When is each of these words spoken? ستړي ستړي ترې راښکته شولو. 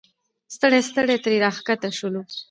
ستړي 0.55 0.79
ستړي 0.89 1.17
ترې 1.23 1.37
راښکته 1.45 1.89
شولو. 1.97 2.21